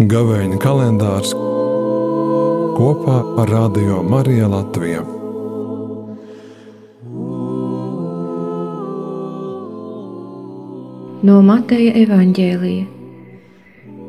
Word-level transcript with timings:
Gavēņa 0.00 0.56
kalendārs 0.58 1.34
kopā 2.74 3.18
ar 3.42 3.50
Radio 3.52 3.98
Mariju 4.02 4.48
Latviju. 4.48 5.02
No 11.28 11.36
Mateja 11.44 11.92
evaņģēlija. 12.00 12.86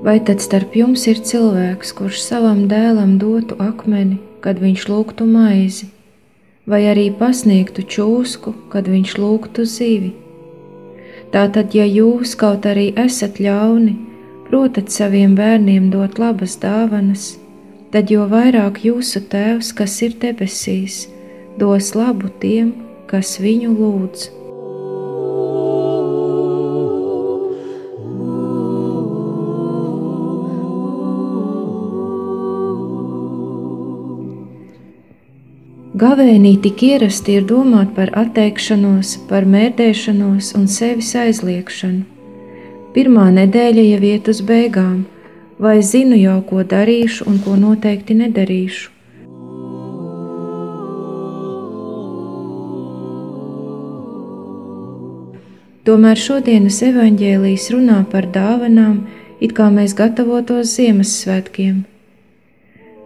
Vai 0.08 0.18
tad 0.26 0.40
starp 0.42 0.78
jums 0.80 1.04
ir 1.12 1.20
cilvēks, 1.20 1.92
kurš 2.00 2.24
savam 2.24 2.66
dēlam 2.72 3.18
dotu 3.20 3.60
akmeni, 3.60 4.22
kad 4.40 4.64
viņš 4.64 4.88
lūgtu 4.90 5.28
maizi, 5.28 5.92
vai 6.68 6.86
arī 6.92 7.10
pasniegtu 7.18 7.86
čūsku, 7.86 8.54
kad 8.74 8.90
viņš 8.90 9.16
lūgtu 9.18 9.66
zivi? 9.66 10.12
Tātad, 11.32 11.72
ja 11.76 11.86
jūs 11.88 12.36
kaut 12.36 12.66
arī 12.68 12.92
esat 13.00 13.40
ļauni, 13.40 13.96
protat 14.50 14.92
saviem 14.92 15.38
bērniem 15.38 15.90
dot 15.94 16.20
labas 16.20 16.58
dāvanas, 16.60 17.38
tad 17.94 18.12
jo 18.12 18.28
vairāk 18.28 18.84
jūsu 18.84 19.24
Tēvs, 19.32 19.72
kas 19.76 19.96
ir 20.04 20.18
debesīs, 20.20 21.06
dos 21.60 21.94
labu 21.96 22.32
tiem, 22.44 22.76
kas 23.08 23.38
viņu 23.40 23.72
lūdz. 23.80 24.41
Gavēnī 35.92 36.54
tik 36.64 36.86
ierasti 36.88 37.34
ir 37.36 37.44
domāt 37.44 37.90
par 37.98 38.14
atteikšanos, 38.16 39.10
par 39.28 39.44
mērdēšanos 39.44 40.54
un 40.56 40.70
sevis 40.72 41.10
aizliekšanu. 41.20 42.06
Pirmā 42.96 43.26
nedēļa 43.36 43.84
jau 43.90 44.00
iet 44.14 44.32
uz 44.32 44.40
beigām, 44.48 45.04
vai 45.60 45.82
zinu 45.84 46.16
jau, 46.16 46.38
ko 46.48 46.64
darīšu 46.64 47.28
un 47.28 47.44
ko 47.44 47.58
noteikti 47.60 48.16
nedarīšu. 48.24 48.88
Tomēr 55.84 56.16
šodienas 56.16 56.80
evaņģēlijas 56.88 57.72
runā 57.76 58.04
par 58.08 58.32
dāvanām, 58.32 59.02
it 59.44 59.52
kā 59.58 59.68
mēs 59.68 59.98
gatavotos 59.98 60.78
Ziemassvētkiem. 60.78 61.82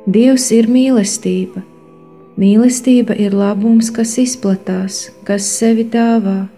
Dievs 0.06 0.52
ir 0.54 0.70
mīlestība. 0.70 1.72
Mīlestība 2.36 3.16
ir 3.16 3.32
labums, 3.32 3.88
kas 3.96 4.18
izplatās, 4.20 4.96
kas 5.24 5.46
sevi 5.48 5.86
dāvā. 5.88 6.50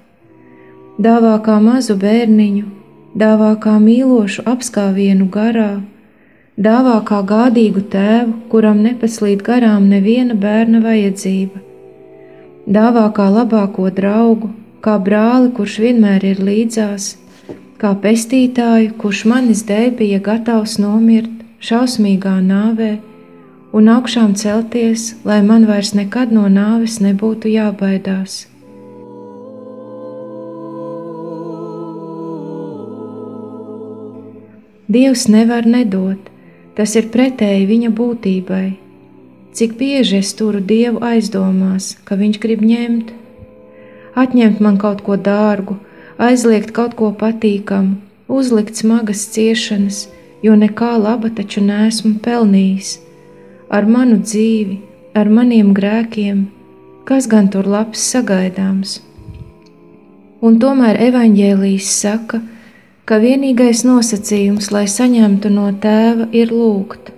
Dāvā 0.97 1.36
kā 1.45 1.59
mazu 1.61 1.94
bērniņu, 2.02 2.64
dāvā 3.14 3.52
kā 3.61 3.75
mīlošu 3.83 4.48
apskāvienu 4.50 5.28
garā, 5.30 5.83
dāvā 6.58 6.95
kā 7.05 7.20
gādīgu 7.31 7.83
tēvu, 7.94 8.33
kuram 8.50 8.81
nepaslīd 8.88 9.44
garām 9.45 9.86
neviena 9.92 10.33
bērna 10.33 10.81
vajadzība, 10.81 11.61
dāvā 12.66 13.03
kā 13.14 13.28
labāko 13.36 13.86
draugu, 14.00 14.50
kā 14.81 14.95
brāli, 14.98 15.52
kurš 15.59 15.75
vienmēr 15.83 16.25
ir 16.31 16.42
līdzās, 16.42 17.11
kā 17.78 17.94
pestītāju, 18.02 18.95
kurš 18.98 19.28
manis 19.30 19.61
dēļ 19.70 19.94
bija 20.02 20.23
gatavs 20.25 20.80
nomirt 20.81 21.45
šausmīgā 21.70 22.39
nāvē 22.50 22.95
un 23.78 23.89
augšām 23.94 24.33
celties, 24.33 25.11
lai 25.28 25.44
man 25.45 25.67
vairs 25.70 25.92
nekad 25.94 26.31
no 26.33 26.47
nāves 26.50 26.97
nebūtu 27.03 27.52
jābaidās. 27.52 28.47
Dievs 34.88 35.28
nevar 35.30 35.67
nedot, 35.70 36.31
tas 36.73 36.95
ir 36.98 37.11
pretēji 37.14 37.70
viņa 37.70 37.93
būtībai. 37.93 38.67
Cik 39.58 39.77
bieži 39.77 40.21
es 40.23 40.33
turu 40.37 40.61
Dievu 40.61 41.02
aizdomās, 41.05 41.95
ka 42.05 42.17
Viņš 42.17 42.42
grib 42.42 42.61
ņemt, 42.66 43.11
atņemt 44.16 44.61
man 44.64 44.77
kaut 44.82 45.04
ko 45.05 45.17
dārgu, 45.17 45.77
aizliegt 46.17 46.73
kaut 46.73 46.95
ko 46.98 47.11
patīkamu, 47.14 47.98
uzlikt 48.27 48.80
smagas 48.80 49.27
ciešanas, 49.33 50.08
jo 50.42 50.55
nekā 50.58 50.95
laba 51.02 51.30
taču 51.30 51.61
nesmu 51.66 52.17
pelnījis. 52.26 53.07
Ar 53.67 53.83
manu 53.83 54.22
dzīvi, 54.23 54.78
ar 55.11 55.28
maniem 55.28 55.73
grēkiem, 55.76 56.45
kas 57.04 57.26
gan 57.28 57.50
tur 57.52 57.67
labs 57.67 58.00
sagaidāms? 58.14 59.02
Un 60.39 60.55
tomēr 60.61 60.95
evaņģēlijas 61.10 61.89
saka, 62.00 62.39
ka 63.04 63.17
vienīgais 63.20 63.82
nosacījums, 63.83 64.70
lai 64.72 64.86
saņemtu 64.88 65.52
no 65.52 65.66
tēva, 65.83 66.30
ir 66.32 66.54
lūgt. 66.55 67.11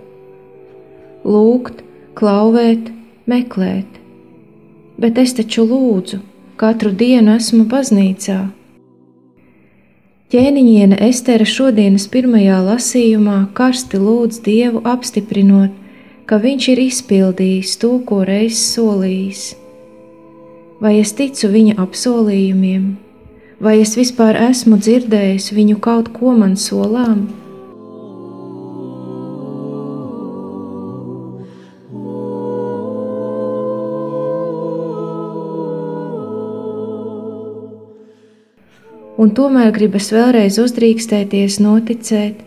Lūgt, 1.22 1.84
klauvēt, 2.18 2.88
meklēt. 3.30 4.00
Bet 4.98 5.20
es 5.22 5.36
taču 5.38 5.68
lūdzu, 5.70 6.18
katru 6.58 6.90
dienu 6.90 7.36
esmu 7.36 7.68
baznīcā. 7.70 8.40
Ķēniņiene 10.34 10.98
Estere 11.10 11.46
šodienas 11.46 12.08
pirmajā 12.10 12.58
lasījumā 12.66 13.38
karsti 13.58 14.02
lūdz 14.02 14.42
Dievu 14.46 14.82
apstiprinot, 14.86 15.78
ka 16.30 16.38
Viņš 16.38 16.72
ir 16.76 16.86
izpildījis 16.86 17.76
to, 17.82 17.96
ko 18.06 18.22
reiz 18.28 18.62
solījis. 18.62 19.46
Vai 20.80 21.00
es 21.02 21.18
ticu 21.18 21.50
viņa 21.50 21.80
apsolījumiem? 21.82 22.90
vai 23.60 23.82
es 23.84 23.98
vispār 24.00 24.38
esmu 24.40 24.80
dzirdējis 24.80 25.52
viņu 25.52 25.80
kaut 25.84 26.14
ko 26.16 26.32
man 26.36 26.56
solām? 26.56 27.28
Un 39.20 39.34
tomēr 39.36 39.74
gribas 39.76 40.14
vēlreiz 40.16 40.56
uzdrīkstēties, 40.64 41.58
noticēt 41.60 42.40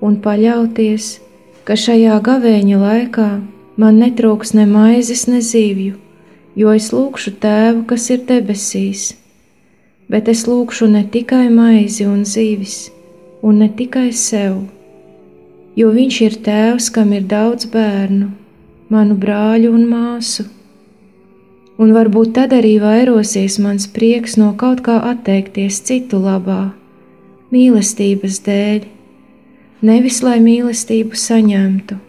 un 0.00 0.16
paļauties, 0.24 1.18
ka 1.64 1.76
šajā 1.86 2.20
gavēņa 2.28 2.78
laikā 2.84 3.28
man 3.80 4.00
netrūks 4.04 4.54
ne 4.54 4.68
maizes, 4.70 5.26
ne 5.26 5.42
zīvju, 5.42 5.98
jo 6.54 6.72
es 6.78 6.92
lūgšu 6.94 7.36
tēvu, 7.42 7.84
kas 7.90 8.10
ir 8.14 8.24
debesīs 8.28 9.12
bet 10.08 10.28
es 10.28 10.44
lūgšu 10.48 10.88
ne 10.92 11.02
tikai 11.10 11.48
maizi 11.52 12.06
un 12.08 12.24
zīvis, 12.28 12.90
un 13.42 13.60
ne 13.62 13.68
tikai 13.78 14.10
sev, 14.16 14.60
jo 15.78 15.90
viņš 15.94 16.20
ir 16.26 16.36
tēvs, 16.44 16.90
kam 16.94 17.14
ir 17.16 17.24
daudz 17.30 17.68
bērnu, 17.72 18.30
manu 18.92 19.16
brāļu 19.20 19.72
un 19.74 19.88
māsu. 19.90 20.46
Un 21.74 21.90
varbūt 21.90 22.36
tad 22.36 22.52
arī 22.54 22.76
vairosies 22.78 23.56
mans 23.58 23.88
prieks 23.90 24.36
no 24.38 24.52
kaut 24.54 24.84
kā 24.86 25.00
atteikties 25.10 25.80
citu 25.88 26.20
labā, 26.22 26.68
mīlestības 27.50 28.38
dēļ, 28.46 28.84
nevis 29.84 30.22
lai 30.24 30.40
mīlestību 30.42 31.16
saņemtu. 31.18 32.00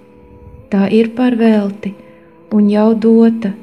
Tā 0.72 0.90
ir 0.96 1.14
par 1.18 1.38
velti 1.40 1.94
un 2.56 2.70
jau 2.72 2.92
dota. 2.96 3.54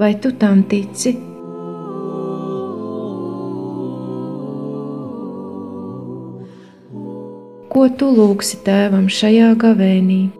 Vai 0.00 0.14
tu 0.20 0.32
tam 0.32 0.64
tici? 0.64 1.18
ko 7.70 7.86
tu 7.96 8.10
lūgsi 8.10 8.58
tēvam 8.66 9.06
šajā 9.08 9.54
gavēnī. 9.62 10.39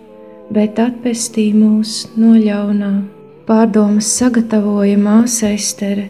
bet 0.51 0.79
atpestī 0.79 1.51
mūs 1.55 2.05
no 2.19 2.33
ļaunā. 2.35 2.91
Pārdomas 3.47 4.09
sagatavoja 4.19 4.97
māsa 4.99 5.51
Estere. 5.55 6.09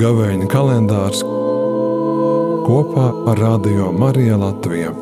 Gavēņa 0.00 0.48
kalendārs 0.50 1.22
kopā 2.66 3.06
ar 3.30 3.40
Radio 3.42 3.90
Mariju 3.92 4.36
Latviju. 4.40 4.92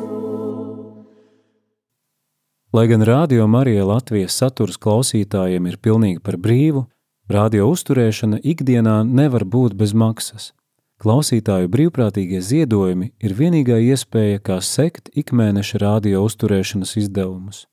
Lai 2.73 2.85
gan 2.89 3.01
Rādio 3.01 3.47
Marija 3.49 3.85
Latvijas 3.85 4.35
saturs 4.37 4.77
klausītājiem 4.77 5.71
ir 5.71 5.79
pilnīgi 5.81 6.21
par 6.21 6.37
brīvu, 6.37 6.83
radio 7.29 7.65
uzturēšana 7.71 8.43
ikdienā 8.45 9.01
nevar 9.07 9.45
būt 9.45 9.73
bez 9.77 9.95
maksas. 9.97 10.51
Klausītāju 10.99 11.69
brīvprātīgie 11.71 12.41
ziedojumi 12.43 13.13
ir 13.23 13.35
vienīgā 13.37 13.77
iespēja, 13.93 14.41
kā 14.43 14.57
sekt 14.59 15.07
ikmēneša 15.15 15.79
radio 15.79 16.25
uzturēšanas 16.27 16.97
izdevumus. 16.99 17.63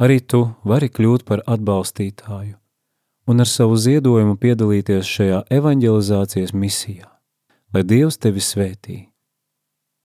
Arī 0.00 0.22
tu 0.24 0.46
vari 0.64 0.88
kļūt 0.88 1.26
par 1.28 1.44
atbalstītāju 1.44 2.56
un 3.28 3.44
ar 3.44 3.48
savu 3.50 3.76
ziedojumu 3.76 4.38
piedalīties 4.40 5.04
šajā 5.04 5.42
evanģelizācijas 5.52 6.54
misijā. 6.56 7.10
Lai 7.76 7.84
Dievs 7.84 8.16
tevi 8.16 8.40
svētī! 8.40 8.98